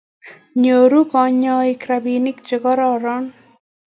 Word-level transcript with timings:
nyoru 0.61 0.99
kanyoik 1.11 1.81
robinik 1.89 2.37
che 2.47 2.55
kororon 2.63 3.25